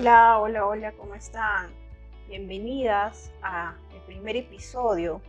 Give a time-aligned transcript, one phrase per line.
[0.00, 1.74] Hola, hola, hola, ¿cómo están?
[2.26, 5.20] Bienvenidas a el primer episodio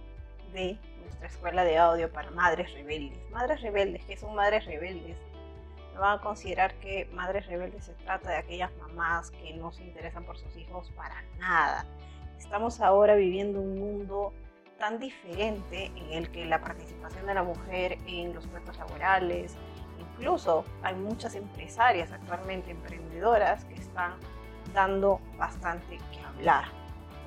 [0.53, 3.19] de nuestra escuela de audio para madres rebeldes.
[3.31, 5.17] Madres rebeldes, ¿qué son madres rebeldes?
[5.93, 9.83] No van a considerar que madres rebeldes se trata de aquellas mamás que no se
[9.83, 11.85] interesan por sus hijos para nada.
[12.39, 14.31] Estamos ahora viviendo un mundo
[14.79, 19.53] tan diferente en el que la participación de la mujer en los puestos laborales,
[19.99, 24.13] incluso hay muchas empresarias actualmente, emprendedoras, que están
[24.73, 26.65] dando bastante que hablar.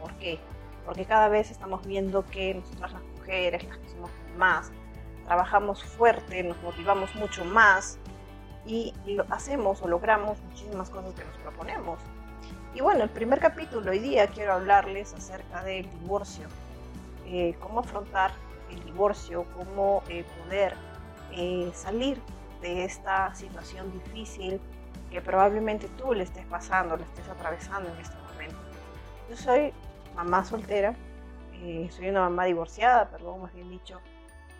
[0.00, 0.38] ¿Por qué?
[0.84, 4.70] Porque cada vez estamos viendo que nosotras las mujeres, las que somos más,
[5.24, 7.98] trabajamos fuerte, nos motivamos mucho más
[8.66, 11.98] y lo hacemos o logramos muchísimas cosas que nos proponemos.
[12.74, 16.48] Y bueno, el primer capítulo hoy día quiero hablarles acerca del divorcio,
[17.26, 18.32] eh, cómo afrontar
[18.70, 20.74] el divorcio, cómo eh, poder
[21.32, 22.20] eh, salir
[22.60, 24.60] de esta situación difícil
[25.14, 28.56] que probablemente tú le estés pasando, le estés atravesando en este momento.
[29.30, 29.72] Yo soy
[30.16, 30.96] mamá soltera,
[31.62, 34.00] eh, soy una mamá divorciada, perdón, más bien dicho,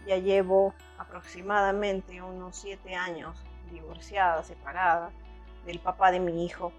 [0.07, 3.37] ya llevo aproximadamente unos siete años
[3.73, 5.11] divorciada, separada
[5.67, 6.71] del papá de mi hijo.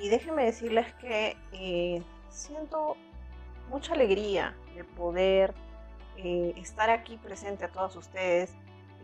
[0.00, 2.96] Y déjenme decirles que eh, siento
[3.68, 5.54] mucha alegría de poder
[6.16, 8.52] eh, estar aquí presente a todos ustedes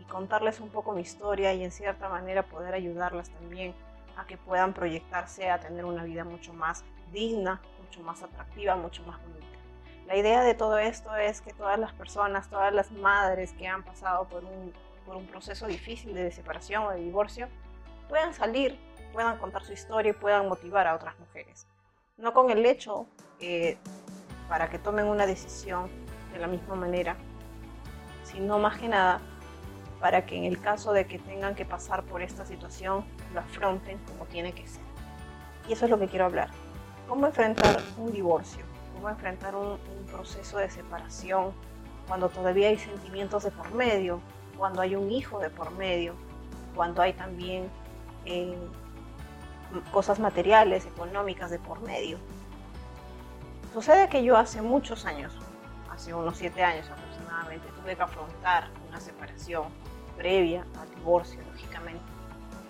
[0.01, 3.73] y contarles un poco mi historia y en cierta manera poder ayudarlas también
[4.17, 9.03] a que puedan proyectarse a tener una vida mucho más digna, mucho más atractiva, mucho
[9.03, 9.45] más bonita.
[10.07, 13.83] La idea de todo esto es que todas las personas, todas las madres que han
[13.83, 14.73] pasado por un,
[15.05, 17.47] por un proceso difícil de separación o de divorcio,
[18.09, 18.79] puedan salir,
[19.13, 21.67] puedan contar su historia y puedan motivar a otras mujeres.
[22.17, 23.05] No con el hecho
[23.39, 23.77] eh,
[24.49, 25.89] para que tomen una decisión
[26.33, 27.17] de la misma manera,
[28.23, 29.21] sino más que nada
[29.99, 33.97] para que en el caso de que tengan que pasar por esta situación lo afronten
[34.07, 34.83] como tiene que ser.
[35.67, 36.49] Y eso es lo que quiero hablar.
[37.07, 38.63] ¿Cómo enfrentar un divorcio?
[38.93, 39.77] ¿Cómo enfrentar un,
[40.11, 41.51] proceso de separación
[42.07, 44.21] cuando todavía hay sentimientos de por medio?
[44.57, 46.15] Cuando hay un hijo de por medio?
[46.75, 47.69] Cuando hay también
[48.25, 48.57] eh,
[49.91, 52.17] cosas materiales, económicas de por medio.
[53.73, 55.33] Sucede que yo hace muchos años,
[55.91, 58.69] hace unos siete años aproximadamente, tuve que afrontar
[58.99, 59.65] separación
[60.17, 62.17] previa al divorcio, lógicamente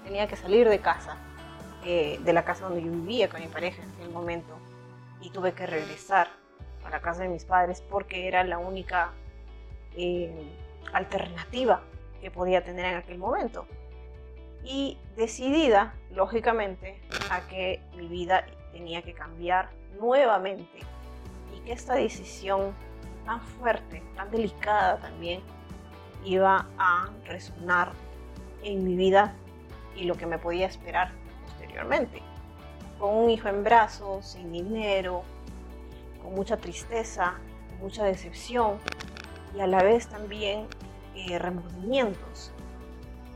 [0.07, 1.17] tenía que salir de casa,
[1.83, 4.57] eh, de la casa donde yo vivía con mi pareja en aquel momento,
[5.21, 6.29] y tuve que regresar
[6.85, 9.11] a la casa de mis padres porque era la única
[9.95, 10.49] eh,
[10.93, 11.81] alternativa
[12.21, 13.65] que podía tener en aquel momento.
[14.63, 20.79] Y decidida, lógicamente, a que mi vida tenía que cambiar nuevamente
[21.55, 22.73] y que esta decisión
[23.25, 25.41] tan fuerte, tan delicada también,
[26.23, 27.91] iba a resonar
[28.63, 29.33] en mi vida
[29.95, 31.11] y lo que me podía esperar
[31.45, 32.21] posteriormente.
[32.99, 35.23] Con un hijo en brazos, sin dinero,
[36.21, 37.35] con mucha tristeza,
[37.81, 38.77] mucha decepción
[39.55, 40.67] y a la vez también
[41.15, 42.51] eh, remordimientos.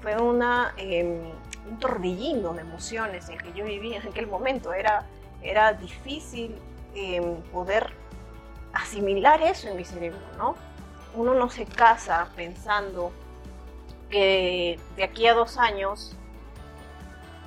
[0.02, 1.22] Fue una, em,
[1.70, 4.74] un torbellino de emociones en que yo vivía en aquel momento.
[4.74, 5.06] Era,
[5.42, 6.56] era difícil
[6.96, 7.94] em, poder
[8.74, 10.56] asimilar eso en mi cerebro, ¿no?
[11.16, 13.12] Uno no se casa pensando
[14.10, 16.16] que de aquí a dos años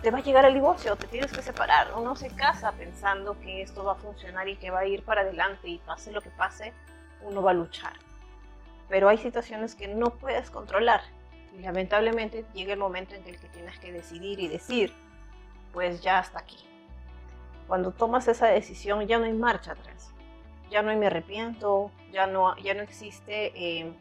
[0.02, 1.92] te va a llegar el divorcio, te tienes que separar.
[1.96, 5.22] Uno se casa pensando que esto va a funcionar y que va a ir para
[5.22, 6.74] adelante y pase lo que pase,
[7.22, 7.94] uno va a luchar.
[8.88, 11.00] Pero hay situaciones que no puedes controlar
[11.56, 14.92] y lamentablemente llega el momento en el que tienes que decidir y decir,
[15.72, 16.58] pues ya hasta aquí.
[17.66, 20.12] Cuando tomas esa decisión ya no hay marcha atrás,
[20.70, 23.92] ya no hay me arrepiento, ya no, ya no existe eh,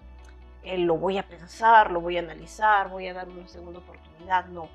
[0.78, 4.70] lo voy a pensar, lo voy a analizar, voy a dar una segunda oportunidad, no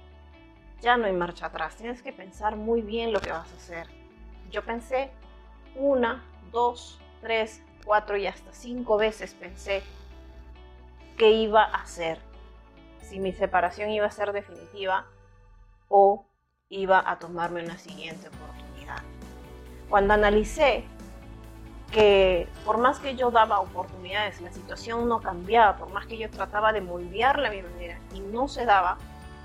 [0.80, 1.76] ya no hay marcha atrás.
[1.76, 3.86] Tienes que pensar muy bien lo que vas a hacer.
[4.50, 5.10] Yo pensé
[5.74, 9.82] una, dos, tres, cuatro y hasta cinco veces pensé
[11.16, 12.18] qué iba a hacer.
[13.00, 15.06] Si mi separación iba a ser definitiva
[15.88, 16.26] o
[16.68, 19.02] iba a tomarme una siguiente oportunidad.
[19.88, 20.84] Cuando analicé
[21.90, 26.28] que por más que yo daba oportunidades, la situación no cambiaba, por más que yo
[26.30, 28.98] trataba de moldearla a mi manera y no se daba,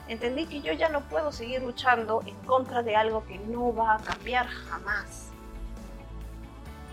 [0.08, 3.96] entendí que yo ya no puedo seguir luchando en contra de algo que no va
[3.96, 5.32] a cambiar jamás.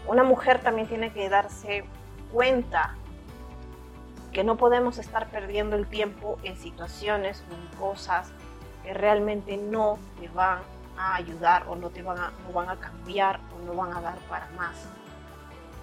[0.06, 1.84] Una mujer también tiene que darse
[2.32, 2.94] cuenta
[4.32, 8.32] que no podemos estar perdiendo el tiempo en situaciones o en cosas
[8.84, 10.60] que realmente no te van
[10.96, 14.00] a ayudar o no te van a, no van a cambiar o no van a
[14.00, 14.88] dar para más.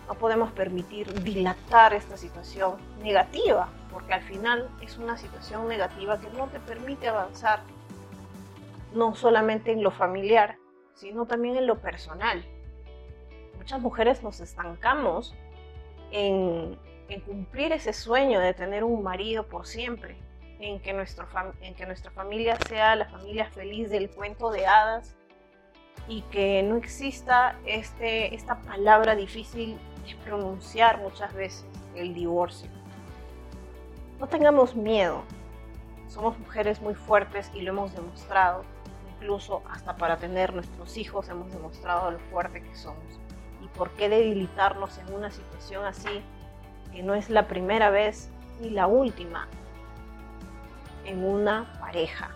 [0.07, 6.29] No podemos permitir dilatar esta situación negativa porque al final es una situación negativa que
[6.29, 7.61] no te permite avanzar,
[8.93, 10.57] no solamente en lo familiar,
[10.93, 12.45] sino también en lo personal.
[13.57, 15.35] Muchas mujeres nos estancamos
[16.11, 16.77] en,
[17.25, 20.15] cumplir ese sueño de tener un marido por siempre,
[20.59, 21.25] en que, nuestra
[22.11, 25.16] familia sea la familia feliz del cuento de hadas
[26.07, 31.65] y que no exista este, esta palabra difícil de pronunciar muchas veces,
[31.95, 32.69] el divorcio.
[34.19, 35.23] No tengamos miedo,
[36.07, 38.63] somos mujeres muy fuertes y lo hemos demostrado,
[39.15, 43.03] incluso hasta para tener nuestros hijos hemos demostrado lo fuerte que somos.
[43.61, 46.21] ¿Y por qué debilitarnos en una situación así
[46.91, 48.29] que no es la primera vez
[48.61, 49.47] ni la última
[51.05, 52.31] en una pareja?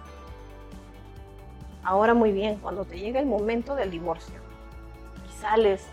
[1.83, 4.39] Ahora muy bien, cuando te llega el momento del divorcio
[5.27, 5.85] y sales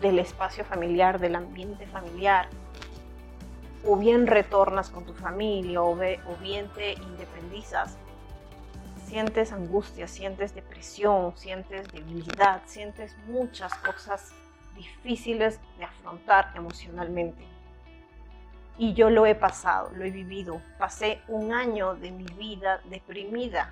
[0.00, 2.48] del espacio familiar, del ambiente familiar,
[3.86, 5.96] o bien retornas con tu familia o,
[6.40, 7.96] bien te independizas,
[9.06, 14.32] sientes angustia, sientes depresión, sientes debilidad, sientes muchas cosas
[14.76, 17.44] difíciles de afrontar emocionalmente.
[18.78, 20.62] Y yo lo he pasado, lo he vivido.
[20.78, 23.70] Pasé un año de mi vida deprimida,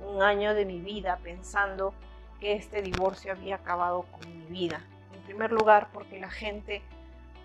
[0.00, 1.94] un año de mi vida pensando
[2.40, 4.80] que este divorcio había acabado con mi vida.
[5.14, 6.82] En primer lugar, porque la gente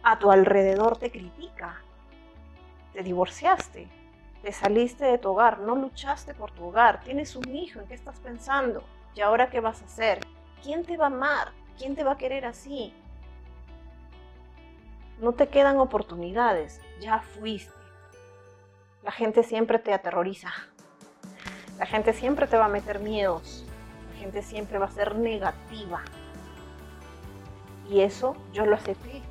[0.04, 1.82] a tu alrededor te critica,
[2.94, 3.88] te divorciaste,
[4.42, 7.94] te saliste de tu hogar, no luchaste por tu hogar, tienes un hijo, ¿en qué
[7.94, 8.84] estás pensando?
[9.16, 10.20] ¿Y ahora qué vas a hacer?
[10.64, 11.52] ¿Quién te va a amar?
[11.78, 12.94] ¿Quién te va a querer así?
[15.20, 17.74] No te quedan oportunidades, ya fuiste.
[19.04, 20.50] La gente siempre te aterroriza.
[21.80, 23.64] La gente siempre te va a meter miedos.
[24.12, 26.02] La gente siempre va a ser negativa.
[27.90, 29.22] Y eso yo lo acepté.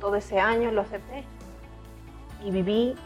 [0.00, 1.24] Todo ese año lo acepté
[2.42, 2.96] y viví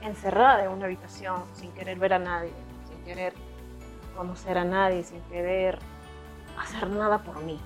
[0.00, 2.52] encerrada en una habitación sin querer ver a nadie,
[2.88, 3.34] sin querer
[4.16, 5.78] conocer a nadie, sin querer
[6.58, 7.60] hacer nada por mí.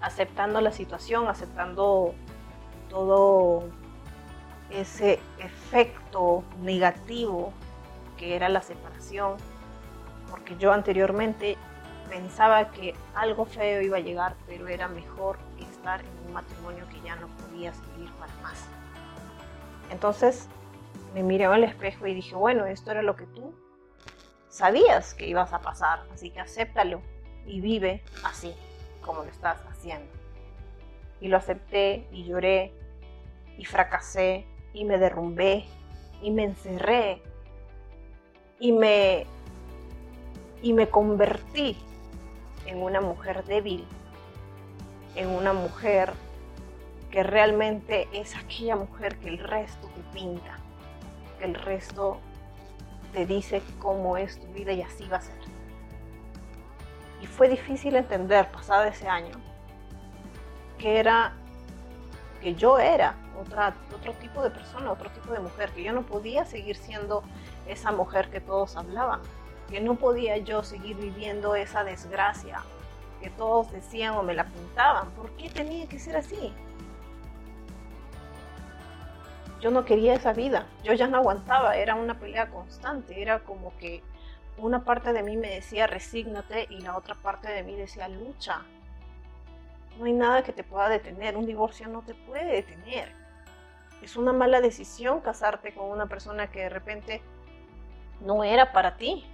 [0.00, 2.12] Aceptando la situación, aceptando
[2.90, 3.64] todo
[4.68, 7.52] ese efecto negativo
[8.16, 9.36] que era la separación,
[10.30, 11.56] porque yo anteriormente
[12.08, 17.00] pensaba que algo feo iba a llegar, pero era mejor estar en un matrimonio que
[17.00, 18.64] ya no podía seguir para más.
[19.90, 20.48] Entonces
[21.14, 23.54] me miré al espejo y dije, bueno, esto era lo que tú
[24.48, 27.02] sabías que ibas a pasar, así que acéptalo
[27.46, 28.54] y vive así
[29.00, 30.10] como lo estás haciendo.
[31.20, 32.74] Y lo acepté y lloré
[33.56, 35.64] y fracasé y me derrumbé
[36.20, 37.22] y me encerré
[38.58, 39.26] y me
[40.62, 41.76] y me convertí
[42.66, 43.86] en una mujer débil,
[45.14, 46.12] en una mujer
[47.10, 50.58] que realmente es aquella mujer que el resto te pinta,
[51.38, 52.18] que el resto
[53.12, 55.38] te dice cómo es tu vida y así va a ser.
[57.22, 59.36] Y fue difícil entender, pasado ese año,
[60.78, 61.32] que era,
[62.42, 63.14] que yo era
[63.94, 67.22] otro tipo de persona, otro tipo de mujer, que yo no podía seguir siendo
[67.68, 69.20] esa mujer que todos hablaban,
[69.68, 72.62] que no podía yo seguir viviendo esa desgracia
[73.20, 75.10] que todos decían o me la pintaban.
[75.12, 76.52] ¿Por qué tenía que ser así?
[79.60, 83.76] yo no quería esa vida, yo ya no aguantaba, era una pelea constante, era como
[83.78, 84.02] que
[84.58, 88.62] una parte de mí me decía resígnate y la otra parte de mí decía lucha.
[89.98, 93.10] No hay nada que te pueda detener, un divorcio no te puede detener.
[94.02, 97.22] Es una mala decisión casarte con una persona que de repente
[98.20, 99.24] no era para ti.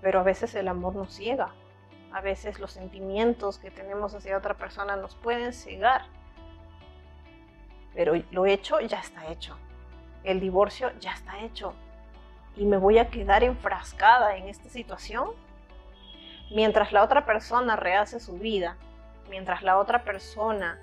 [0.00, 1.52] Pero a veces el amor nos ciega,
[2.12, 6.02] a veces los sentimientos que tenemos hacia otra persona nos pueden cegar
[7.98, 9.56] pero lo hecho ya está hecho.
[10.22, 11.74] El divorcio ya está hecho.
[12.56, 15.30] Y me voy a quedar enfrascada en esta situación
[16.48, 18.76] mientras la otra persona rehace su vida,
[19.28, 20.78] mientras la otra persona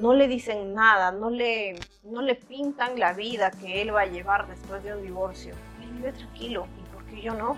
[0.00, 4.06] no le dicen nada, no le, no le pintan la vida que él va a
[4.06, 5.54] llevar después de un divorcio.
[5.98, 6.66] Vive tranquilo.
[6.78, 7.56] ¿Y por qué yo no?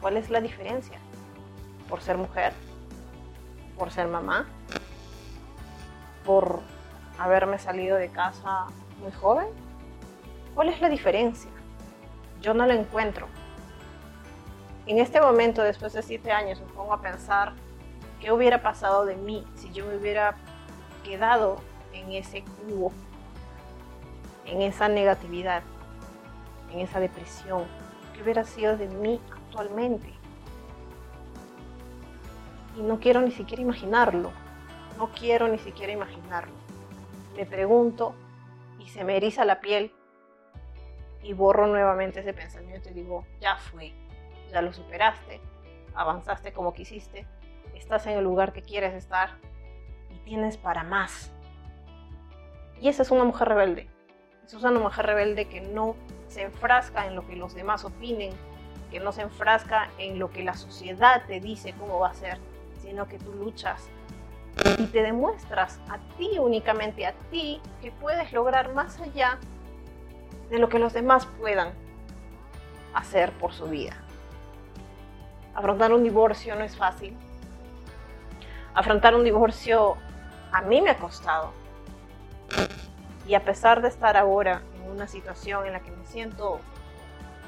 [0.00, 0.98] ¿Cuál es la diferencia?
[1.88, 2.52] ¿Por ser mujer?
[3.78, 4.46] ¿Por ser mamá?
[6.24, 6.60] ¿Por
[7.18, 8.66] haberme salido de casa
[9.00, 9.46] muy joven?
[10.54, 11.50] ¿Cuál es la diferencia?
[12.42, 13.28] Yo no la encuentro.
[14.86, 17.52] En este momento, después de siete años, me pongo a pensar
[18.20, 20.34] qué hubiera pasado de mí si yo me hubiera
[21.04, 21.58] quedado
[21.92, 22.92] en ese cubo,
[24.44, 25.62] en esa negatividad,
[26.74, 27.64] en esa depresión.
[28.12, 30.12] ¿Qué hubiera sido de mí actualmente?
[32.76, 34.30] Y no quiero ni siquiera imaginarlo.
[34.98, 36.64] No quiero ni siquiera imaginarlo
[37.36, 38.14] me pregunto
[38.78, 39.92] y se me eriza la piel
[41.22, 43.92] y borro nuevamente ese pensamiento y digo, ya fue,
[44.50, 45.40] ya lo superaste,
[45.94, 47.26] avanzaste como quisiste,
[47.74, 49.30] estás en el lugar que quieres estar
[50.10, 51.32] y tienes para más.
[52.80, 53.88] Y esa es una mujer rebelde.
[54.44, 55.96] Esa es una mujer rebelde que no
[56.34, 58.32] se enfrasca en lo que los demás opinen,
[58.90, 62.38] que no se enfrasca en lo que la sociedad te dice cómo va a ser,
[62.82, 63.88] sino que tú luchas
[64.78, 69.38] y te demuestras a ti únicamente, a ti, que puedes lograr más allá
[70.50, 71.72] de lo que los demás puedan
[72.94, 73.94] hacer por su vida.
[75.54, 77.16] Afrontar un divorcio no es fácil.
[78.74, 79.96] Afrontar un divorcio
[80.50, 81.52] a mí me ha costado.
[83.28, 84.62] Y a pesar de estar ahora
[84.94, 86.60] una situación en la que me siento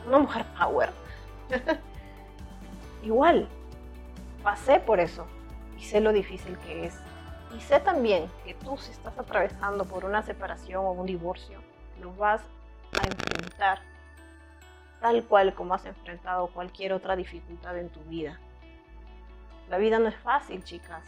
[0.06, 0.90] una mujer power,
[3.02, 3.48] igual
[4.42, 5.26] pasé por eso
[5.78, 6.98] y sé lo difícil que es.
[7.56, 11.60] Y sé también que tú si estás atravesando por una separación o un divorcio,
[12.00, 12.42] lo vas
[13.00, 13.80] a enfrentar
[15.00, 18.38] tal cual como has enfrentado cualquier otra dificultad en tu vida.
[19.68, 21.02] La vida no es fácil, chicas.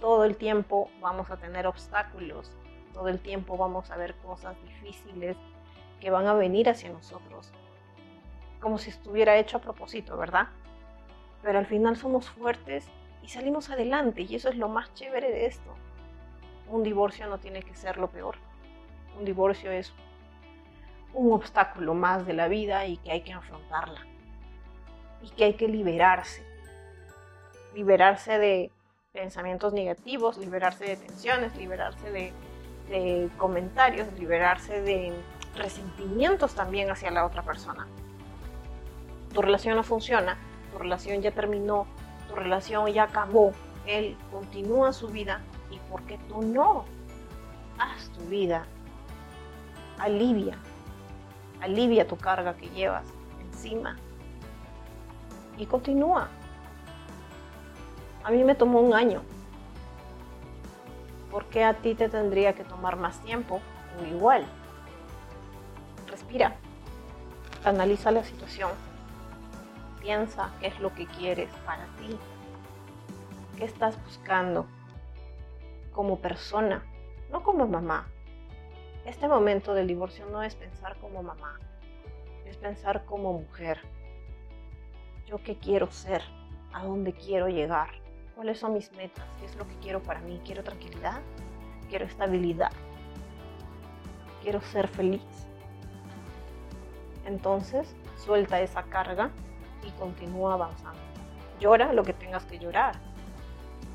[0.00, 2.50] Todo el tiempo vamos a tener obstáculos,
[2.92, 5.36] todo el tiempo vamos a ver cosas difíciles
[6.00, 7.52] que van a venir hacia nosotros,
[8.60, 10.48] como si estuviera hecho a propósito, ¿verdad?
[11.42, 12.88] Pero al final somos fuertes
[13.22, 15.74] y salimos adelante y eso es lo más chévere de esto.
[16.68, 18.36] Un divorcio no tiene que ser lo peor.
[19.18, 19.92] Un divorcio es
[21.14, 24.06] un obstáculo más de la vida y que hay que afrontarla.
[25.22, 26.44] Y que hay que liberarse.
[27.74, 28.70] Liberarse de
[29.12, 32.32] pensamientos negativos, liberarse de tensiones, liberarse de,
[32.88, 35.12] de comentarios, liberarse de
[35.56, 37.86] resentimientos también hacia la otra persona.
[39.32, 40.38] Tu relación no funciona,
[40.72, 41.86] tu relación ya terminó,
[42.28, 43.52] tu relación ya acabó,
[43.86, 45.40] él continúa su vida
[45.70, 46.84] y porque tú no,
[47.78, 48.66] haz tu vida,
[49.98, 50.56] alivia,
[51.60, 53.04] alivia tu carga que llevas
[53.40, 53.96] encima
[55.56, 56.28] y continúa.
[58.24, 59.22] A mí me tomó un año.
[61.30, 63.60] ¿Por qué a ti te tendría que tomar más tiempo
[64.00, 64.46] o igual?
[66.08, 66.56] Respira,
[67.64, 68.70] analiza la situación
[70.00, 72.16] Piensa qué es lo que quieres para ti.
[73.56, 74.66] ¿Qué estás buscando
[75.92, 76.84] como persona,
[77.30, 78.08] no como mamá?
[79.04, 81.58] Este momento del divorcio no es pensar como mamá,
[82.46, 83.80] es pensar como mujer.
[85.26, 86.22] ¿Yo qué quiero ser?
[86.72, 87.88] ¿A dónde quiero llegar?
[88.38, 89.24] ¿Cuáles son mis metas?
[89.40, 90.40] ¿Qué es lo que quiero para mí?
[90.44, 91.20] ¿Quiero tranquilidad?
[91.88, 92.70] ¿Quiero estabilidad?
[94.44, 95.24] ¿Quiero ser feliz?
[97.26, 99.32] Entonces, suelta esa carga
[99.84, 101.00] y continúa avanzando.
[101.58, 102.94] Llora lo que tengas que llorar.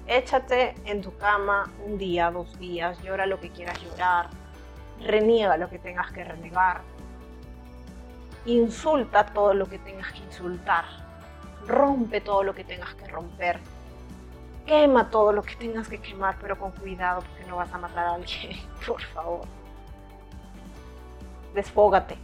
[0.07, 4.27] Échate en tu cama un día, dos días, llora lo que quieras llorar,
[4.99, 6.81] reniega lo que tengas que renegar,
[8.45, 10.83] insulta todo lo que tengas que insultar,
[11.65, 13.61] rompe todo lo que tengas que romper,
[14.65, 18.05] quema todo lo que tengas que quemar, pero con cuidado porque no vas a matar
[18.05, 19.45] a alguien, por favor.
[21.53, 22.17] Desfógate,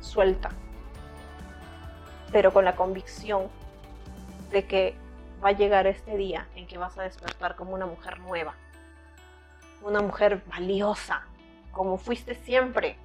[0.00, 0.50] suelta.
[2.32, 3.48] Pero con la convicción
[4.50, 4.96] de que
[5.44, 8.54] va a llegar este día en que vas a despertar como una mujer nueva,
[9.82, 11.22] una mujer valiosa,
[11.72, 12.96] como fuiste siempre,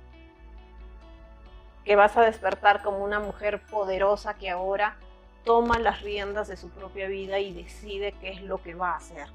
[1.83, 4.95] que vas a despertar como una mujer poderosa que ahora
[5.43, 8.98] toma las riendas de su propia vida y decide qué es lo que va a
[8.98, 9.27] hacer.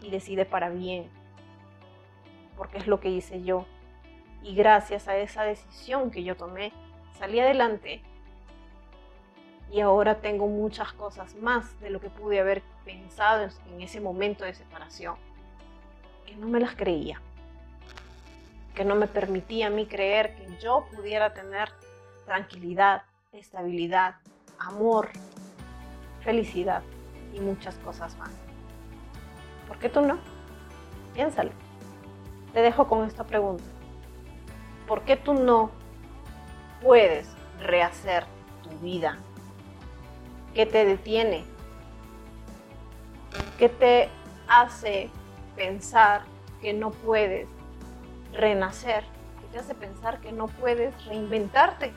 [0.00, 1.08] Y decide para bien,
[2.56, 3.66] porque es lo que hice yo.
[4.42, 6.72] Y gracias a esa decisión que yo tomé,
[7.18, 8.02] salí adelante
[9.70, 14.44] y ahora tengo muchas cosas más de lo que pude haber pensado en ese momento
[14.44, 15.16] de separación,
[16.26, 17.20] que no me las creía,
[18.74, 21.68] que no me permitía a mí creer que yo pudiera tener
[22.24, 23.02] tranquilidad,
[23.32, 24.16] estabilidad,
[24.60, 25.08] amor,
[26.22, 26.82] felicidad
[27.34, 28.30] y muchas cosas más.
[29.66, 30.18] ¿Por qué tú no?
[31.14, 31.50] Piénsalo.
[32.52, 33.64] Te dejo con esta pregunta.
[34.86, 35.70] ¿Por qué tú no
[36.82, 37.28] puedes
[37.60, 38.24] rehacer
[38.62, 39.18] tu vida
[40.54, 41.44] ¿Qué te detiene?
[43.56, 44.08] ¿Qué te
[44.48, 45.08] hace
[45.54, 46.22] pensar
[46.60, 47.46] que no puedes
[48.32, 49.04] renacer?
[49.40, 51.92] ¿Qué te hace pensar que no puedes reinventarte?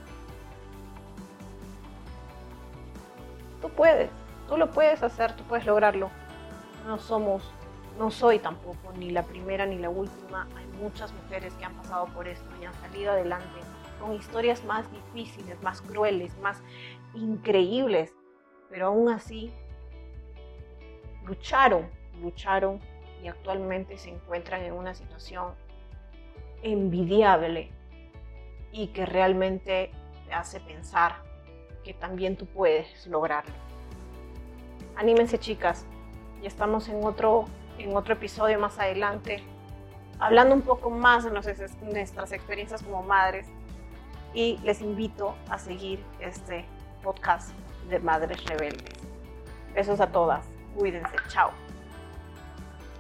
[3.76, 4.10] Puedes,
[4.48, 6.10] tú lo puedes hacer, tú puedes lograrlo.
[6.86, 7.44] No somos,
[7.98, 10.48] no soy tampoco ni la primera ni la última.
[10.56, 13.60] Hay muchas mujeres que han pasado por esto y han salido adelante
[14.00, 16.62] con historias más difíciles, más crueles, más
[17.14, 18.14] increíbles
[18.74, 19.54] pero aún así
[21.26, 21.88] lucharon,
[22.24, 22.80] lucharon
[23.22, 25.54] y actualmente se encuentran en una situación
[26.64, 27.70] envidiable
[28.72, 29.92] y que realmente
[30.26, 31.18] te hace pensar
[31.84, 33.54] que también tú puedes lograrlo.
[34.96, 35.86] Anímense chicas,
[36.42, 37.46] y estamos en otro,
[37.78, 39.44] en otro episodio más adelante,
[40.20, 43.48] hablando un poco más de nuestras experiencias como madres
[44.34, 46.66] y les invito a seguir este
[47.04, 47.54] podcast
[47.90, 48.94] de Madres Rebeldes.
[49.74, 51.63] Besos a todas, cuídense, chao.